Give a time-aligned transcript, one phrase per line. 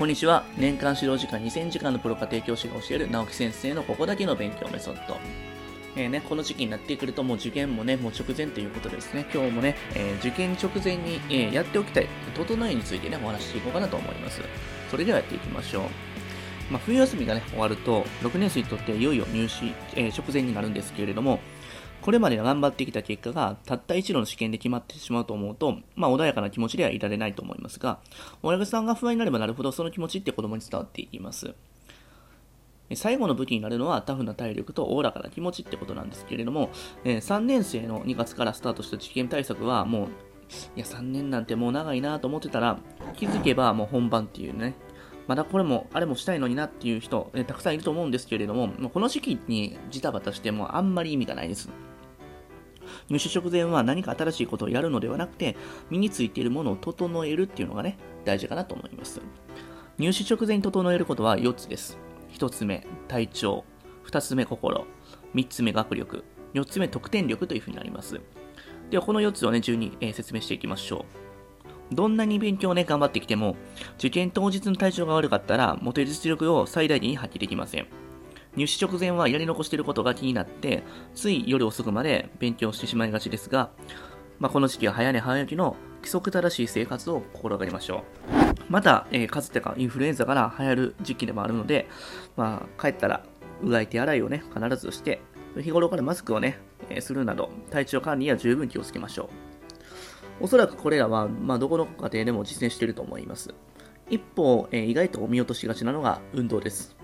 [0.00, 0.44] こんにちは。
[0.56, 5.18] 年間指導時間2000時間のプロ家庭教師が教える直樹先生のここだけの勉強メソッド。
[5.94, 9.26] えーね、この時期になってくるともう受験もね、もう直前ということですね。
[9.30, 14.40] 今日もね、えー受験直前に、えーやっておきたい、整えについてね、お話ししていこうかなと思います。
[14.90, 15.82] それではやっていきましょう。
[16.72, 21.40] まあ、冬休みがね、終わると、6年生にとっていよいよ入試、え直前になるんですけれども、
[22.02, 27.98] これまで頑張ってきた結果が、たった一度の試験で決まってしまうと思うと、まあ、穏やかな気持ちではいられないと思いますが、
[28.42, 31.54] 親御さんが不安になればなるほど、その気持ちって子供に伝わっていきます。
[32.94, 36.70] 最後の武器になるのはタフな体力とおおらかな気持ちってことなんですけれども、
[37.04, 40.08] え3年生の2月からスタートした受験対策はもう、
[40.76, 42.78] いや、3年なんてもう長いなと思ってたら、
[43.14, 44.74] 気づけばもう本番っていうね、
[45.28, 51.68] まだこれも、あれもしたいのになっていう人、えたくさんいると思うんですけれども、もこの時期にジタバタしてもあんまり意味がないです。
[53.08, 55.56] 入試直前は何か新しいことをやるのではなくて、
[55.90, 59.20] 身についているものを整えるっていうのがね、大事かなと思います。
[59.98, 61.98] 入試直前に整えることは4つです。
[62.32, 63.64] 1つ目、体調。
[64.06, 64.86] 2つ目、心。
[65.34, 66.24] 3つ目、学力。
[66.54, 68.20] 4つ目、得点力というふうになります。
[68.90, 71.04] では、この4つをね、順に、えー説明していきましょ
[71.92, 71.94] う。
[71.94, 73.56] どんなに勉強をね、頑張ってきても、
[73.98, 77.86] 受験当日の体調が悪かったら、持てる実力を最大限に発揮できません。
[78.56, 80.82] 入試直前はやり残していることが気になって、
[81.14, 83.70] つい夜遅くまで勉強してしまいがちですが、
[84.38, 88.72] まあ、この時期は早寝早起きの規則正しい生活を心がけましょう。
[88.72, 91.88] また、えー風邪とかインフルエンザから流行る時期でもあるので、
[92.36, 93.24] まあ、帰ったら、
[93.62, 95.20] うがい手洗いをね、必ずして、
[95.60, 99.24] 日頃からマスクをね、えーするなど、体調管理には十分気をつけましょ
[100.40, 100.44] う。
[100.44, 103.54] おそらくこれらは、まあ、どこの家庭でも実践していると思います。
[104.08, 106.99] 一方、えー意外と見落としがちなのが運動です。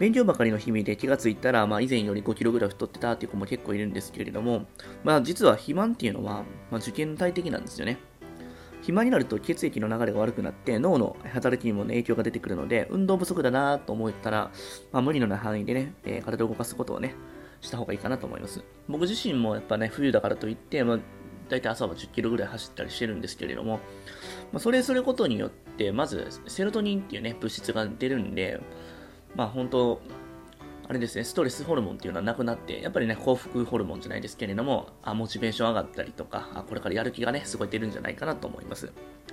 [0.00, 4.64] 勉強ばかりの日々で気がついたら、まあ、以前より5キロぐらい太ってたっていう子も結構いるんですけれども、
[5.04, 7.98] まあ、実は肥満っていうのは、まあ、受験の大敵なんですよね。
[8.76, 14.50] 肥満になると血液の流れが悪くなって脳の働きにも、ね、影響が出てくるので運動不足だなと思ったら、
[14.90, 17.14] まあ、無理のない範囲でね、えー体を動かすことをね
[17.60, 20.98] した方がいいかなと思います僕自身もやっぱね冬だからといって、まあ、
[21.50, 23.80] 大体朝は10キロぐらい走ったりしてるんですけれども、
[24.50, 28.60] まあ、それすることによってまずセロトニンっていうね物質が出るんで
[29.34, 30.00] まあ本当
[30.90, 38.90] あれですね、ストレスホルモンっていうのはなくなって、やっぱりね、幸福ホルモンじゃないですけれども、あモチベーション上がったりとか、あこれからやる気がね、すごい出るんじゃないかなと思います。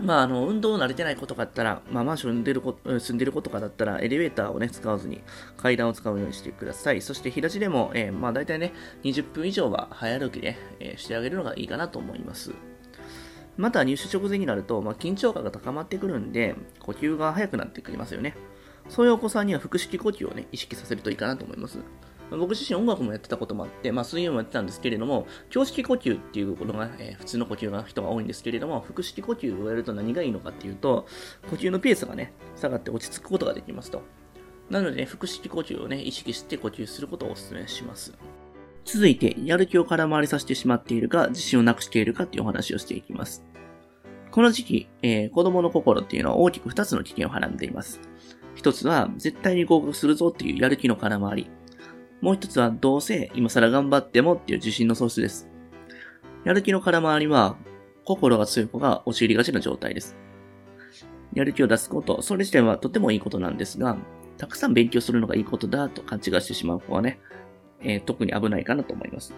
[0.00, 5.22] まあ、あの、運動慣れてない子とかだったら、まあ、マンションに出る住んでる子とかだったら、エレベーターをね、使わずに
[5.56, 7.02] 階段を使うようにしてください。
[7.02, 8.72] そして、平地でも、えーまあ、大体ね、
[9.02, 12.52] 20分以上は早歩きで、えーしてあげるのがいいかなと思います。
[13.56, 18.36] また入試直前になると、まあ、緊張感が高まってくるんで、呼吸が速くなってくりますよね。
[18.88, 21.78] そういうお子さんには腹式呼吸をね、意識させるといいかなと思います。
[22.30, 31.06] 僕自身音楽もやってたこともあって、まあ水泳もやってたんですけれども、胸式呼吸っていうのが、えー普通の呼吸の人が多いんですけれども、腹式呼吸をやると何がいいのかっていうと、
[31.50, 34.02] 呼吸のペースがね、下がって落ち着くことができますと。
[34.70, 38.14] なので、ね、腹式呼吸をね、意識して呼吸することをお勧めします。
[38.84, 43.44] 続いて、やる気を空回りさせてしまっているか、自信をなくしているかっていうお話をしていきます。
[44.30, 48.00] この時期、えー子供の心っていうのは大きく2つの危険をはらんでいます。
[48.60, 51.50] 一つは、絶対に合格するぞっていうやる気の空回り。
[52.20, 55.48] もう一つは、どうせ今更頑張ってもっていう自信の喪失です。
[56.44, 57.56] やる気の空回りは、
[58.04, 60.14] 心が強い子が陥りがちな状態です。
[61.32, 63.96] やる気を出すこと、それ自体はとてもいいことなんですが、
[64.36, 67.18] たくさん勉強するのがいいことだと勘違いしてしまう子はね、
[67.80, 69.32] えー特に危ないかなと思います。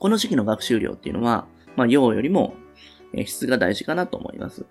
[0.00, 2.54] この時期の学習量っていうのは、まあ、量よりも、
[3.24, 4.66] 質が大事かなと思います。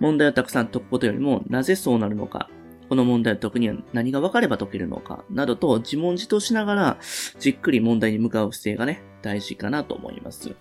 [0.00, 2.50] 問題をたくさん解くことよりも、なぜそうなるのか、
[2.88, 6.98] この問題を解くには何が分かれば解けるのか、などと自問自答しながら、
[7.38, 10.56] じっくり問題に向かう姿勢がね、大事かなと思います。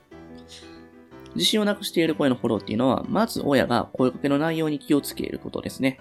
[1.36, 6.00] 自信をなくしている声のフォローっていうのは、まず親が声かけの内容に気をつけることですね。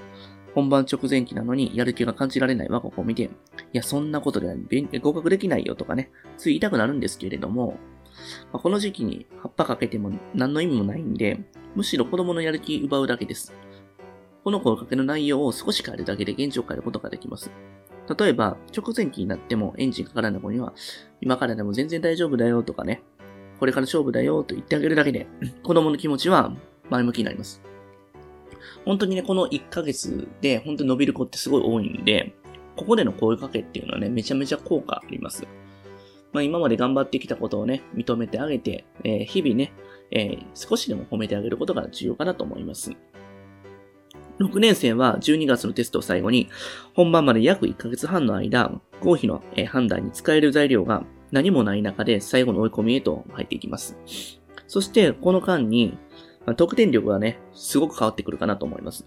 [0.54, 3.28] 本番直前期なのにやる気が感じられない我が子を見て、い
[3.72, 7.76] や、そんなことで勉合格できないよとかね、つい言いたくなるんですけれども、
[8.52, 11.40] まあこの時期に葉っぱかけても何の意味もないんで、
[11.74, 13.52] むしろ子供のやる気奪うだけです。
[14.44, 17.50] この声かけの内容を少し変えるだけで現状を変えることができます。
[18.18, 20.72] 例えば、直前期になってもエンジンかからない子には、
[21.20, 23.02] 今からでも全然大丈夫だよとかね、
[23.58, 25.26] これから勝負だよと言ってあげるだけで、
[25.62, 26.52] 子供の気持ちは
[26.88, 27.60] 前向きになります。
[28.84, 32.34] 本当にね、この1ヶ月で本当に伸びる子ってすごい多いんで、
[32.76, 35.46] ここでの声かけっていうのはね、めちゃめちゃ効果あります。
[36.32, 39.72] まあ、今まで頑張ってきたことをね、認めてあげて、えー日々ね、
[40.10, 42.92] えー少しでも褒めてあげることが重要かなと思います。
[44.38, 46.48] 6年生は12月のテストを最後に、
[46.94, 53.96] 本番まで約1ヶ月半の間、合否のえ判断に使える材料が何もない中で最後の追い込みへと入っていきます。
[54.66, 55.98] そして、この間に、
[56.46, 59.06] ま得点力がね、すごく変わってくるかなと思います。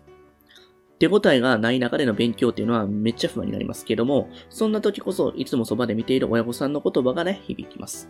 [1.01, 8.07] 手応えがない中での勉強っていうのはめっちゃ不安になりますけども、そんな時こそいつもそばで見ている親御さんの言葉がね、響きます。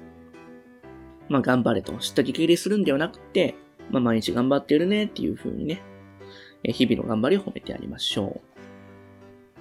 [1.30, 3.56] まあ頑張れと、知った激励するんではなくて、
[3.92, 5.82] まあ毎日頑張ってるねっていう風にね、
[6.66, 8.62] 日々の頑張りを褒めてあげましょう。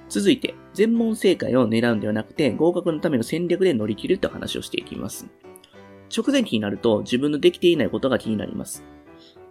[0.09, 5.29] 続いて、全問正解を狙うんではなくて、合格のための戦略で乗り切ると話をしていきます。
[6.13, 8.83] 直前期になると自分のできていないことが気になります。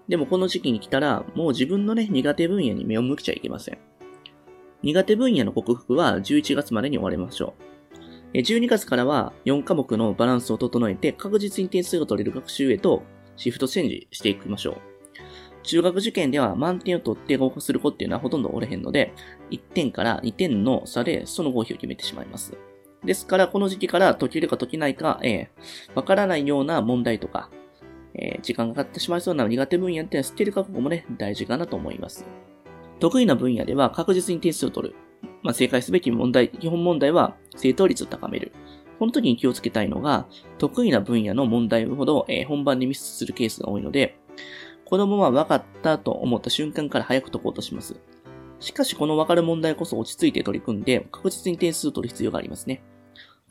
[0.09, 3.77] でもこの時期に来たら、もう自分のね、苦手分野に目を向けちゃいけません。
[4.81, 7.53] 苦手分野の克服は11月までに終わりましょ
[8.33, 8.38] う。
[8.38, 13.03] 12月からは4科目のバランスを整えて確実に点数が取れる学習へと
[13.35, 14.75] シフトチェンジしていきましょう。
[15.63, 19.13] 中学受験では満点を取って合格する子っていうのはほとんどおれへんので、
[19.51, 22.57] 1点から2点の差でその合否を決めてしまいます。
[23.03, 27.50] ですから、この時期から解けるか解けないか、えー、わからないような問題とか、
[28.21, 32.25] え、時間がかかってしまいそうな苦手分野っていうのは捨てる覚悟もね、大事かなと思います。
[33.00, 34.95] 得意な分野では確実に点数を取る。
[35.42, 38.51] まあ、正解すべき問題、基本問題は正答率を高める。
[39.00, 40.27] この時に気をつけたいのが、
[40.57, 44.19] 得意な分野の問題ほど、え、本番にミスするケースが多いので、
[44.83, 47.95] 子供は分かったと思った瞬間から早く解こうとします。
[48.60, 52.83] しかしこの分かる問題こそ落ち着いて取り組んで確実に点数を取る必要がありますね。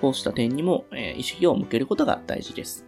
[0.01, 2.88] こうした点にも、え、意識を向けることが大事です。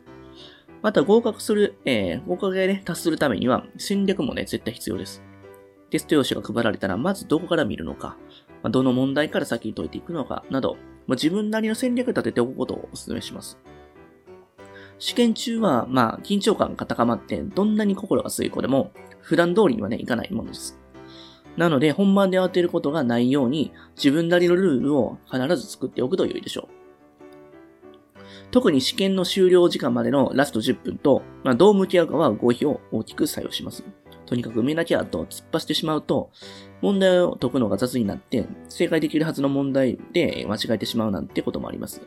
[0.83, 5.23] また合格する、えー、合格がね、達するためには戦略もね、絶対必要です。
[5.91, 8.17] テスト用紙が配られたら、まずどこから見るのか、
[8.63, 13.59] まあ、どの問題から先に解いていくのか、など、まあ、自分なりの戦略を立てておくことをお勧めします。
[14.99, 20.79] 試験中は、まあ、緊張感が高まって、どんなに心が強い子でも、普段通りにはね、いかないものです。
[21.57, 26.80] なので、本番で慌てることがないように、自分なりのルールを必ず作っておくと良いでしょう。
[28.51, 33.85] 特に試験の終了時間までのラスト10分と、まあ、どう向き合うかは合否を大きく作用します。
[34.27, 36.31] とにかく埋めなきゃと突っ走ってしまうと、
[36.83, 42.03] 問題を解くのが雑になって、正解できるはずの問題で間違えてしまうなんてこともあります。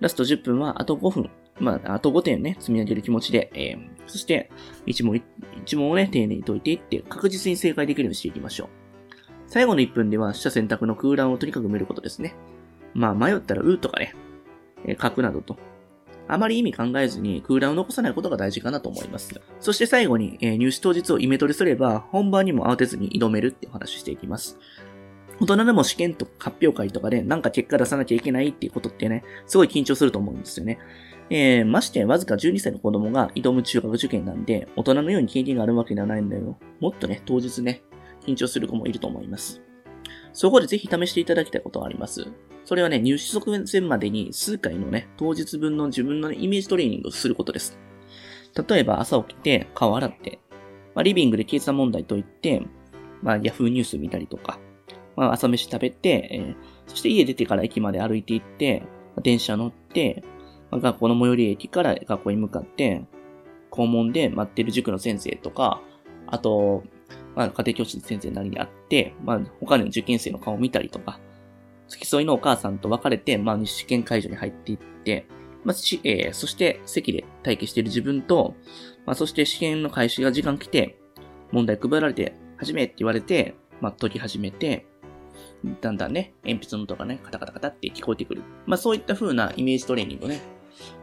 [0.00, 1.30] ラスト10分はあと5分
[1.60, 4.50] まあ、あと5点ね、積み上げる気持ちで、えー、そして、
[4.86, 5.22] 1問、
[5.64, 8.68] 1問をね、丁寧に解いていって、確実に正解できるようにしていきましょう。
[9.46, 12.34] 最後の1分では、下選択の空欄をとにかく埋めることですね。
[12.94, 14.14] まあ、迷ったら、うとかね、
[15.00, 15.56] 書くなどと。
[16.28, 19.40] あまり意味考えずに空欄を残さないことが大事かなと思います。
[19.60, 24.58] そして最後に、えー、入試当日をイメトレすれば、本番にも慌てずに挑めるってお話ししていきます。
[25.40, 30.78] 大人でも試験とか発表会とかでなんか結果出さなきゃいけないっていうことってね、すごい緊張すると思うんですよね。
[31.30, 36.58] えー、ましてわずか12歳の子供が挑む中学受験なんで、大人のように経験があるわけではないんだよ。
[36.80, 37.82] もっとね、当日ね、
[38.24, 39.60] 緊張する子もいると思います。
[40.32, 42.26] そこでぜひ試していただきたいことがあります。
[42.64, 47.78] それはね、入試直前までに数回のね、当日分の自分の、ね、イメージトレーニングをすることです。
[48.68, 50.38] 例えば朝起きて顔洗って、
[50.94, 52.62] まあ、リビングで計算問題解いて、
[53.22, 54.58] まあ、ヤフーニュース見たりとか、
[55.16, 56.56] まあ、朝飯食べて、えー、
[56.86, 58.82] そして家出てから駅まで歩いて行って、
[59.22, 60.24] 電車乗って、
[60.70, 63.04] まあ学校の最寄り駅から学校に向かって、
[63.70, 65.80] 校門で待ってる塾の先生とか、
[66.26, 66.84] あと、
[67.34, 71.20] まあ、家庭教師の先生なりに会って、まあ、他の受験生の顔を見たりとか、
[71.88, 75.26] 付き添いのお母さんと別れて、まあ、試験会場に入っていって、
[75.64, 78.54] まあ、し、えー、そして席で待機している自分と、
[79.06, 80.98] まあ、そして試験の開始が時間来て、
[81.50, 84.86] 問題配られて、始めって言われて、まあ、解き始めて、
[85.80, 88.42] だんだんね、鉛筆の音がね、カタカタカタって聞こえてくる。
[88.66, 90.40] まあ、そういった風なイメージトレーニングをね、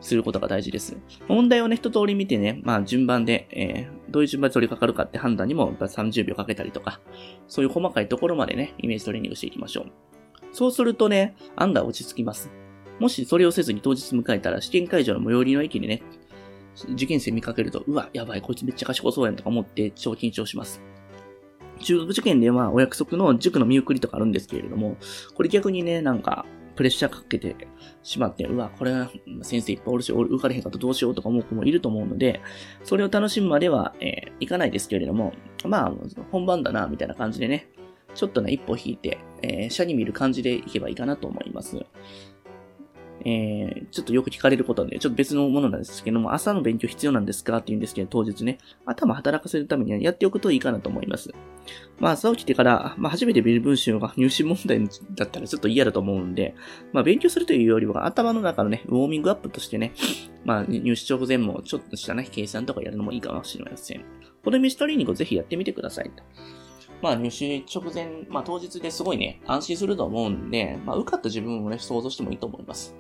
[0.02, 0.98] することが大事です。
[1.28, 7.00] 問題をね、一通り見てね、まあ順番で、えー、どういう順番で取り掛かるかって判断にも、やっぱ30秒かけたりとか、
[7.48, 9.92] そういう細かいところまでね、イメージトレーニングしていきましょう。
[10.52, 12.50] そうするとね、案外落ち着きます。
[13.00, 16.04] もしそれをせずに当日迎えたら、試験会場の最寄りの駅でね、
[16.92, 20.82] 受験生見かけると、うわ、やばい、こいつめっちゃ賢そうやんとか思って超緊張します。
[21.82, 24.98] 中学受験ではお約束の塾の見送りとかあるんですけれども、
[25.34, 26.46] これ逆にね、なんか、
[26.80, 27.58] プレッシャーかけて
[28.04, 32.40] しまって、うわ、これは先生いっぱいおるし、受かれへんかったらどうしようとか思う子もいると思うので、
[32.86, 35.34] それを楽しむまでは、えー、いかないですけれども、
[35.66, 35.94] まあ、
[36.32, 37.68] 本番だな、みたいな感じでね、
[38.16, 41.86] ちょっとね、一歩引いて、えー、車に見る感じでいけばいいかなと思います。
[43.26, 51.34] えー、ちょっとよく聞かれることで、ちょっと別のものなんですけども、朝の勉強必要なんですかって言うんですけど、当日ね、頭働かせるためにはやっておくといいかなと思います。
[52.00, 56.56] まあ、朝起きてから、まあ、初めて見る文章が入試問題だったらちょっと嫌だと思うんで、
[56.94, 59.94] まあ、勉強するというよりは、頭の中のね、ウォーミングアップとしてね、
[60.46, 64.04] まあ、入試直前もちょっとしたね、計算とかやるのもいいかもしれません。
[64.44, 66.12] このミストリーニングをぜひやってみてください。
[67.02, 72.96] まあ入試直前、まあ当日ですごいね、安心すると思うんで、まあ受かった自分をね、想像してもいいと思います。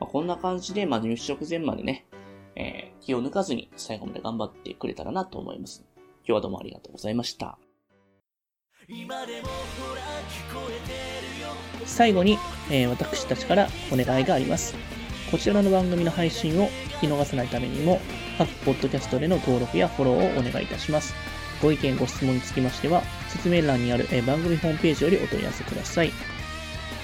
[0.00, 2.06] まあ、こんな感じで、まあ、入試直前までね、
[2.56, 5.84] えー、気を抜かずに最後まで頑張ってくれたらなと思います。
[5.96, 7.58] 今日はどうもありがとうございました。
[11.84, 12.38] 最後に、
[12.70, 14.74] えー、私たちからお願いがあります。
[15.30, 16.68] こちらの番組の配信を
[17.00, 18.00] 聞き逃さないためにも、
[18.38, 21.14] 各ポッドキャストでの登録やフォローをお願いいたします。
[21.62, 26.10] ご意見、ご質問につきましては、説明欄にある、番組ホームページよりお問い合わせください。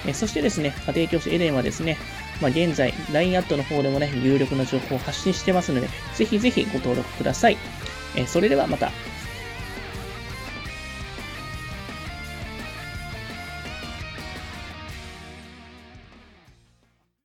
[0.05, 1.97] え、そしてですね、家庭教師エデンはですね、
[2.41, 7.57] まあ、現在、LINE アットの方でもね、有力な情報を発信してますので、ぜひぜひご登録ください。
[8.15, 8.91] え、それではまた。